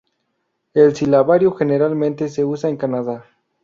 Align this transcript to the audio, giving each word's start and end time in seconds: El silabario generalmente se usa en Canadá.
El 0.73 0.95
silabario 0.95 1.51
generalmente 1.53 2.27
se 2.27 2.43
usa 2.43 2.71
en 2.71 2.77
Canadá. 2.77 3.23